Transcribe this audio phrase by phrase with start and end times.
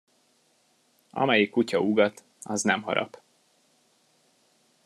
[1.11, 3.21] Amelyik kutya ugat, az nem harap.